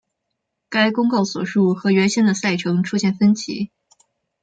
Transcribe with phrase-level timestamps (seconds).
[0.67, 3.69] 该公告所述和原先的赛程出现分歧。